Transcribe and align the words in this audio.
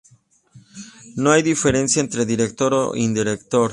No 1.15 1.29
hay 1.29 1.43
diferencia 1.43 1.99
entre 1.99 2.25
directos 2.25 2.95
e 2.95 2.99
indirectos. 3.01 3.69